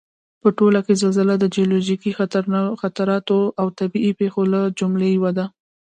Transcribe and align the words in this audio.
په 0.41 0.49
ټوله 0.57 0.79
کې 0.85 0.99
زلزله 1.01 1.35
د 1.39 1.45
جیولوجیکي 1.55 2.11
خطراتو 2.83 3.39
او 3.61 3.67
طبعي 3.79 4.11
پېښو 4.19 4.41
له 4.53 4.61
جملې 4.79 5.09
یوه 5.17 5.31
ده 5.37 5.45